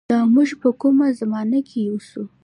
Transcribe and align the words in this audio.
دا 0.11 0.19
مونږ 0.33 0.49
په 0.61 0.69
کومه 0.81 1.05
زمانه 1.19 1.59
کښې 1.67 1.81
اوسو 1.91 2.23